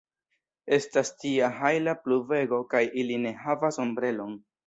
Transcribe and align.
Estas 0.77 1.11
tia 1.23 1.49
hajla 1.59 1.95
pluvego 2.07 2.61
kaj 2.73 2.83
ili 3.03 3.21
ne 3.27 3.35
havas 3.45 3.79
ombrelon! 3.87 4.35